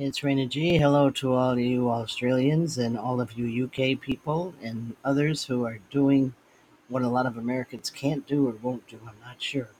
[0.00, 0.78] It's Raina G.
[0.78, 5.80] Hello to all you Australians and all of you UK people and others who are
[5.90, 6.34] doing
[6.88, 9.00] what a lot of Americans can't do or won't do.
[9.02, 9.70] I'm not sure.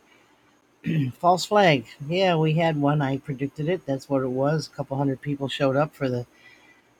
[1.13, 1.87] False flag.
[2.09, 3.01] Yeah, we had one.
[3.01, 3.87] I predicted it.
[3.87, 4.67] That's what it was.
[4.67, 6.27] A couple hundred people showed up for the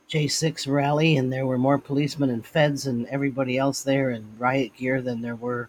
[0.09, 4.77] J6 rally, and there were more policemen and feds and everybody else there in riot
[4.77, 5.69] gear than there were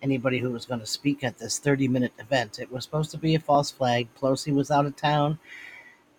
[0.00, 2.58] anybody who was going to speak at this 30 minute event.
[2.58, 4.08] It was supposed to be a false flag.
[4.18, 5.38] Pelosi was out of town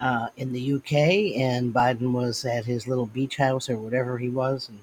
[0.01, 4.29] uh, in the UK, and Biden was at his little beach house or whatever he
[4.29, 4.79] was, and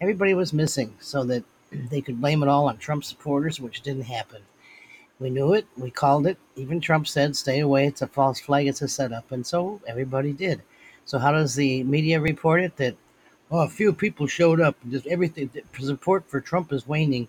[0.00, 1.44] everybody was missing so that
[1.90, 4.42] they could blame it all on Trump supporters, which didn't happen.
[5.18, 6.38] We knew it, we called it.
[6.56, 10.32] Even Trump said, stay away, it's a false flag, it's a setup, and so everybody
[10.32, 10.62] did.
[11.04, 12.76] So, how does the media report it?
[12.76, 12.96] That,
[13.50, 17.28] oh, a few people showed up, just everything, support for Trump is waning.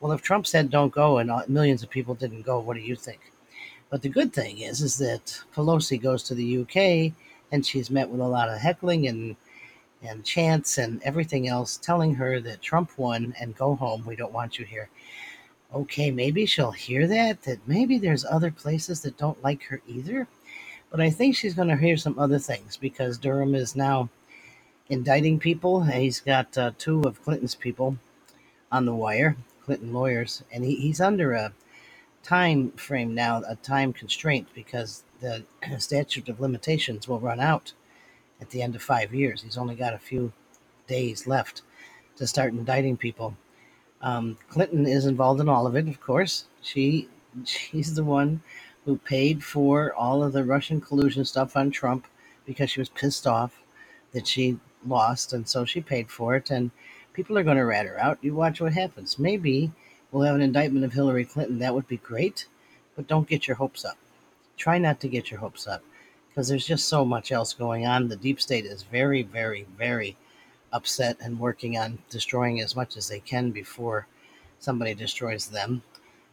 [0.00, 2.82] Well, if Trump said don't go and uh, millions of people didn't go, what do
[2.82, 3.32] you think?
[3.90, 7.12] But the good thing is, is that Pelosi goes to the UK
[7.50, 9.36] and she's met with a lot of heckling and
[10.02, 14.04] and chants and everything else telling her that Trump won and go home.
[14.06, 14.88] We don't want you here.
[15.74, 20.28] Okay, maybe she'll hear that, that maybe there's other places that don't like her either.
[20.90, 24.08] But I think she's going to hear some other things because Durham is now
[24.88, 25.82] indicting people.
[25.82, 27.98] He's got uh, two of Clinton's people
[28.72, 31.52] on the wire, Clinton lawyers, and he, he's under a
[32.28, 35.42] time frame now, a time constraint, because the
[35.78, 37.72] statute of limitations will run out
[38.38, 39.40] at the end of five years.
[39.40, 40.30] He's only got a few
[40.86, 41.62] days left
[42.16, 43.34] to start indicting people.
[44.02, 46.44] Um, Clinton is involved in all of it, of course.
[46.60, 47.08] She
[47.44, 48.42] she's the one
[48.84, 52.06] who paid for all of the Russian collusion stuff on Trump
[52.44, 53.62] because she was pissed off
[54.12, 56.50] that she lost, and so she paid for it.
[56.50, 56.70] And
[57.14, 58.18] people are going to rat her out.
[58.20, 59.18] You watch what happens.
[59.18, 59.72] Maybe
[60.10, 61.58] we'll have an indictment of Hillary Clinton.
[61.58, 62.46] That would be great,
[62.96, 63.98] but don't get your hopes up.
[64.56, 65.82] Try not to get your hopes up
[66.28, 68.08] because there's just so much else going on.
[68.08, 70.16] The deep state is very, very, very
[70.72, 74.06] upset and working on destroying as much as they can before
[74.58, 75.82] somebody destroys them.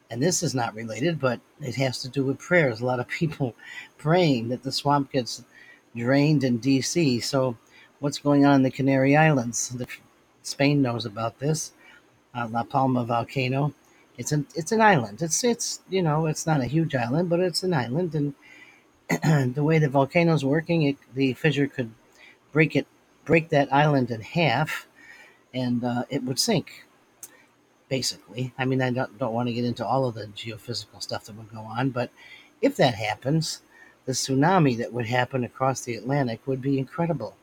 [0.09, 2.81] And this is not related, but it has to do with prayers.
[2.81, 3.55] A lot of people
[3.97, 5.43] praying that the swamp gets
[5.95, 7.23] drained in DC.
[7.23, 7.57] So,
[7.99, 9.75] what's going on in the Canary Islands?
[10.43, 11.71] Spain knows about this
[12.35, 13.73] uh, La Palma volcano.
[14.17, 15.21] It's an it's an island.
[15.21, 19.63] It's it's you know it's not a huge island, but it's an island, and the
[19.63, 21.91] way the volcano's working, it, the fissure could
[22.51, 22.87] break it
[23.25, 24.87] break that island in half,
[25.53, 26.85] and uh, it would sink.
[27.87, 31.25] Basically, I mean, I don't, don't want to get into all of the geophysical stuff
[31.25, 32.09] that would go on, but
[32.59, 33.61] if that happens,
[34.05, 37.35] the tsunami that would happen across the Atlantic would be incredible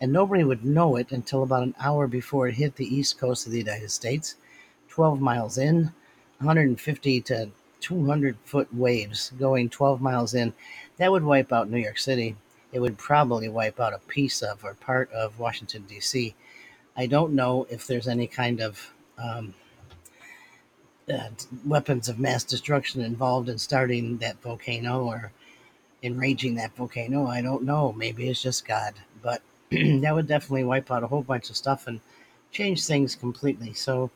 [0.00, 3.46] and nobody would know it until about an hour before it hit the east coast
[3.46, 4.36] of the United States,
[4.88, 5.92] 12 miles in,
[6.38, 7.50] 150 to
[7.80, 10.52] 200 foot waves going 12 miles in.
[10.96, 12.36] That would wipe out New York City.
[12.72, 16.34] It would probably wipe out a piece of or part of Washington, D.C.
[16.96, 19.54] I don't know if there's any kind of um,
[21.12, 21.28] uh,
[21.64, 25.32] weapons of mass destruction involved in starting that volcano or
[26.02, 27.26] enraging that volcano.
[27.26, 27.92] I don't know.
[27.92, 28.94] Maybe it's just God.
[29.22, 29.42] But
[30.02, 32.00] that would definitely wipe out a whole bunch of stuff and
[32.50, 33.72] change things completely.
[33.74, 34.10] So,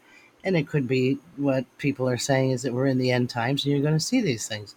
[0.44, 3.64] and it could be what people are saying is that we're in the end times
[3.64, 4.74] and you're going to see these things.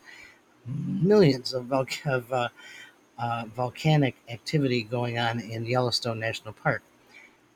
[0.65, 2.49] Millions of, of uh,
[3.17, 6.81] uh, volcanic activity going on in Yellowstone National Park.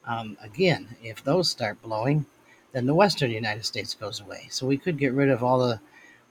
[0.05, 2.25] Um, again, if those start blowing,
[2.71, 4.47] then the western United States goes away.
[4.49, 5.79] So we could get rid of all the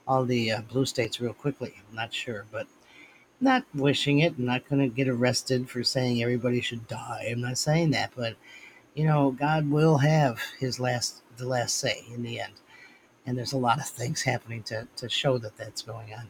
[0.07, 1.73] all the uh, blue states real quickly.
[1.89, 2.67] I'm not sure, but
[3.39, 4.35] not wishing it.
[4.37, 7.27] I'm not going to get arrested for saying everybody should die.
[7.29, 8.35] I'm not saying that, but
[8.93, 12.53] you know, God will have His last the last say in the end.
[13.25, 16.29] And there's a lot of things happening to to show that that's going on.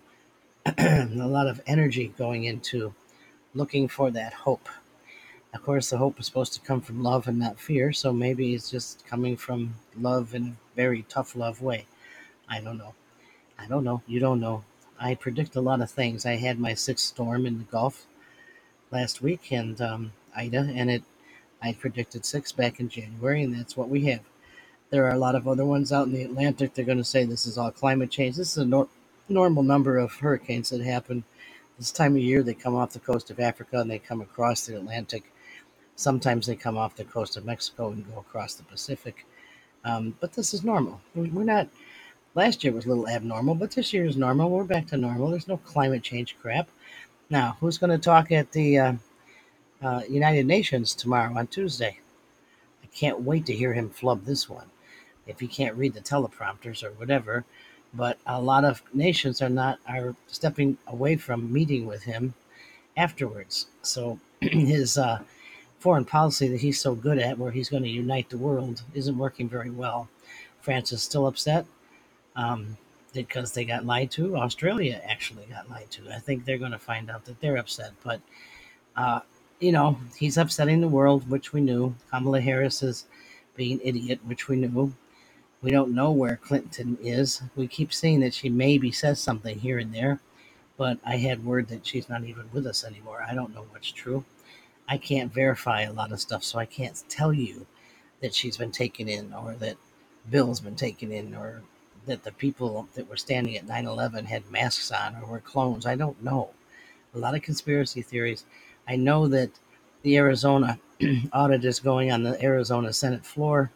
[1.21, 2.93] a lot of energy going into
[3.53, 4.67] looking for that hope.
[5.53, 8.53] Of course, the hope is supposed to come from love and not fear, so maybe
[8.53, 11.85] it's just coming from love in a very tough love way.
[12.49, 12.93] I don't know.
[13.57, 14.01] I don't know.
[14.05, 14.65] You don't know.
[14.99, 16.25] I predict a lot of things.
[16.25, 18.05] I had my sixth storm in the Gulf
[18.91, 21.03] last week, and um, Ida, and it
[21.61, 24.21] I predicted six back in January, and that's what we have.
[24.91, 26.73] There are a lot of other ones out in the Atlantic.
[26.73, 28.37] They're going to say this is all climate change.
[28.37, 28.89] This is a nor-
[29.29, 31.23] normal number of hurricanes that happen
[31.79, 32.43] this time of year.
[32.43, 35.31] They come off the coast of Africa and they come across the Atlantic.
[35.95, 39.25] Sometimes they come off the coast of Mexico and go across the Pacific.
[39.83, 41.01] Um, but this is normal.
[41.15, 41.69] We're not
[42.35, 44.49] Last year was a little abnormal, but this year is normal.
[44.49, 45.29] We're back to normal.
[45.29, 46.67] There's no climate change crap.
[47.29, 48.93] Now, who's going to talk at the uh,
[49.81, 51.99] uh, United Nations tomorrow on Tuesday?
[52.83, 54.65] I can't wait to hear him flub this one.
[55.25, 57.45] If he can't read the teleprompters or whatever,
[57.93, 62.33] but a lot of nations are not are stepping away from meeting with him
[62.97, 63.67] afterwards.
[63.81, 65.21] So his uh,
[65.79, 69.17] foreign policy that he's so good at, where he's going to unite the world, isn't
[69.17, 70.09] working very well.
[70.59, 71.65] France is still upset
[72.35, 72.77] um,
[73.13, 74.37] because they got lied to.
[74.37, 76.09] Australia actually got lied to.
[76.13, 77.91] I think they're going to find out that they're upset.
[78.03, 78.21] But,
[78.95, 79.21] uh,
[79.59, 81.95] you know, he's upsetting the world, which we knew.
[82.11, 83.05] Kamala Harris is
[83.55, 84.93] being an idiot, which we knew.
[85.61, 87.41] We don't know where Clinton is.
[87.55, 90.19] We keep seeing that she maybe says something here and there,
[90.77, 93.25] but I had word that she's not even with us anymore.
[93.27, 94.23] I don't know what's true.
[94.87, 97.65] I can't verify a lot of stuff, so I can't tell you
[98.21, 99.77] that she's been taken in or that
[100.29, 101.63] Bill's been taken in or
[102.05, 105.85] that the people that were standing at 9 11 had masks on or were clones.
[105.85, 106.51] I don't know.
[107.13, 108.45] A lot of conspiracy theories.
[108.87, 109.51] I know that
[110.03, 110.79] the Arizona
[111.33, 113.71] audit is going on the Arizona Senate floor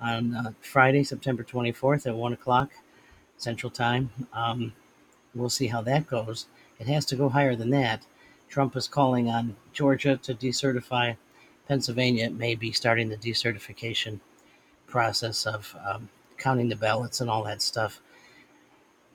[0.00, 2.70] on uh, Friday, September 24th at 1 o'clock
[3.38, 4.10] Central Time.
[4.32, 4.72] Um,
[5.34, 6.46] we'll see how that goes.
[6.78, 8.06] It has to go higher than that.
[8.48, 11.16] Trump is calling on Georgia to decertify.
[11.66, 14.20] Pennsylvania may be starting the decertification
[14.86, 16.08] process of um,
[16.38, 18.00] counting the ballots and all that stuff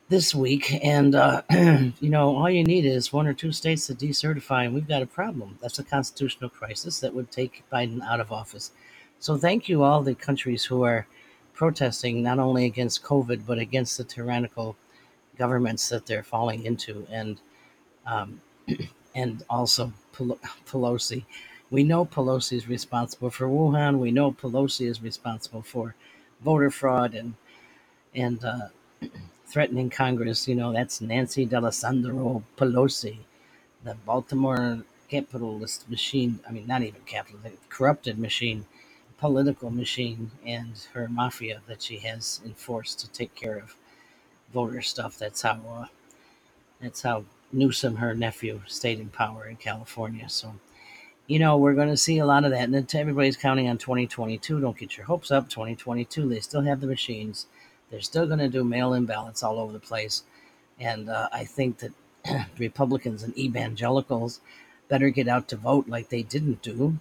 [0.10, 0.74] this week.
[0.83, 4.74] And, uh, you know, all you need is one or two states to decertify, and
[4.75, 5.57] we've got a problem.
[5.62, 8.71] That's a constitutional crisis that would take Biden out of office.
[9.19, 11.07] So thank you, all the countries who are
[11.54, 14.77] protesting not only against COVID, but against the tyrannical
[15.38, 17.07] governments that they're falling into.
[17.12, 17.42] And,
[18.06, 18.42] um,
[19.15, 19.94] and also
[20.68, 21.25] Pelosi.
[21.72, 24.00] We know Pelosi is responsible for Wuhan.
[24.00, 25.95] We know Pelosi is responsible for
[26.41, 27.36] voter fraud and
[28.15, 28.69] and uh,
[29.47, 30.47] threatening Congress.
[30.47, 33.18] You know, that's Nancy D'Alesandro Pelosi,
[33.83, 36.39] the Baltimore capitalist machine.
[36.47, 38.65] I mean, not even capitalist, corrupted machine,
[39.19, 43.75] political machine, and her mafia that she has enforced to take care of
[44.53, 45.18] voter stuff.
[45.18, 45.59] That's how.
[45.69, 45.88] Uh,
[46.81, 50.30] that's how Newsom, her nephew, stayed in power in California.
[50.30, 50.56] So,
[51.29, 52.63] you know, we're going to see a lot of that.
[52.63, 54.59] And then everybody's counting on 2022.
[54.59, 55.47] Don't get your hopes up.
[55.47, 57.45] 2022, they still have the machines
[57.89, 60.23] they're still going to do mail in ballots all over the place.
[60.79, 61.91] And uh, I think that
[62.57, 64.41] Republicans and evangelicals
[64.87, 66.97] better get out to vote like they didn't do.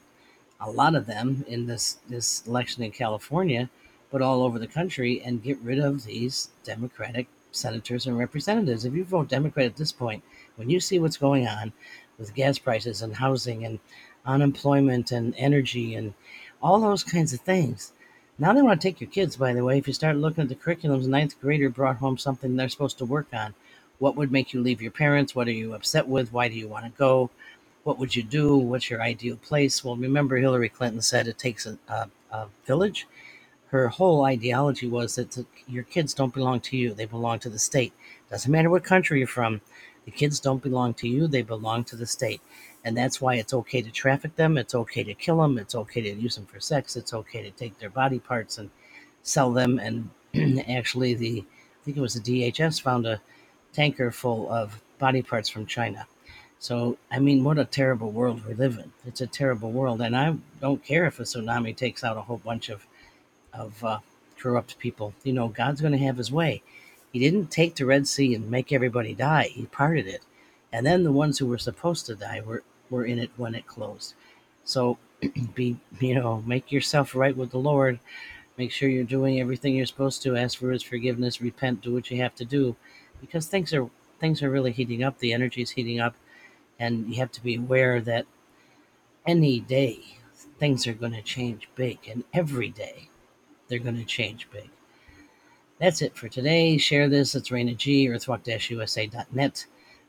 [0.60, 3.70] A lot of them in this, this election in California,
[4.10, 8.84] but all over the country, and get rid of these Democratic senators and representatives.
[8.84, 10.22] If you vote Democrat at this point,
[10.56, 11.72] when you see what's going on
[12.18, 13.78] with gas prices and housing and
[14.26, 16.14] unemployment and energy and
[16.62, 17.92] all those kinds of things,
[18.38, 19.78] now they want to take your kids, by the way.
[19.78, 23.06] If you start looking at the curriculums, ninth grader brought home something they're supposed to
[23.06, 23.54] work on.
[23.98, 25.34] What would make you leave your parents?
[25.34, 26.32] What are you upset with?
[26.32, 27.30] Why do you want to go?
[27.84, 28.56] What would you do?
[28.56, 29.84] What's your ideal place?
[29.84, 33.06] Well, remember Hillary Clinton said it takes a, a, a village.
[33.68, 37.50] Her whole ideology was that the, your kids don't belong to you; they belong to
[37.50, 37.92] the state.
[38.30, 39.62] Doesn't matter what country you're from.
[40.06, 42.40] The kids don't belong to you; they belong to the state
[42.84, 46.00] and that's why it's okay to traffic them it's okay to kill them it's okay
[46.00, 48.70] to use them for sex it's okay to take their body parts and
[49.28, 49.78] sell them.
[49.78, 50.10] And
[50.68, 53.20] actually the i think it was the dhs found a
[53.72, 56.06] tanker full of body parts from china.
[56.58, 58.92] So i mean what a terrible world we live in.
[59.06, 60.00] It's a terrible world.
[60.00, 62.86] And i don't care if a tsunami takes out a whole bunch of
[63.52, 63.98] of uh,
[64.38, 65.14] corrupt people.
[65.24, 66.62] You know god's going to have his way.
[67.12, 69.44] He didn't take the red sea and make everybody die.
[69.44, 70.22] He parted it
[70.72, 73.66] and then the ones who were supposed to die were were in it when it
[73.66, 74.14] closed.
[74.64, 74.98] So
[75.54, 78.00] be you know, make yourself right with the Lord.
[78.56, 80.36] Make sure you're doing everything you're supposed to.
[80.36, 82.76] Ask for his forgiveness, repent, do what you have to do.
[83.20, 83.88] Because things are
[84.20, 86.16] things are really heating up, the energy is heating up,
[86.78, 88.26] and you have to be aware that
[89.26, 90.00] any day
[90.58, 93.08] things are going to change big, and every day
[93.68, 94.70] they're going to change big.
[95.78, 96.76] That's it for today.
[96.76, 97.34] Share this.
[97.36, 99.66] It's Raina G, earthwalk-usa.net.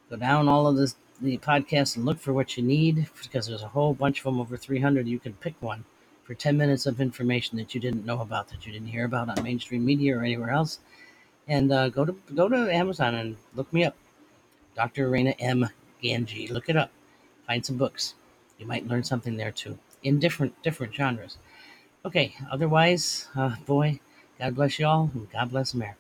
[0.10, 3.64] Go down all of this the podcasts and look for what you need because there's
[3.64, 5.84] a whole bunch of them over 300 you can pick one
[6.24, 9.30] for 10 minutes of information that you didn't know about that you didn't hear about
[9.30, 10.80] on mainstream media or anywhere else.
[11.48, 13.96] And uh, go to go to amazon and look me up.
[14.76, 15.70] Dr Raina m.
[16.02, 16.92] Ganji look it up.
[17.46, 18.14] Find some books.
[18.58, 21.38] You might learn something there too in different different genres.
[22.06, 24.00] Okay otherwise uh, boy
[24.40, 25.99] god bless you all and god bless america